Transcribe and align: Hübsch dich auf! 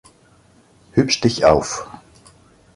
Hübsch 0.93 1.21
dich 1.21 1.45
auf! 1.45 1.87